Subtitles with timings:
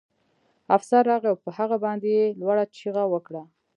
[0.77, 3.43] افسر راغی او په هغه باندې یې لوړه چیغه وکړه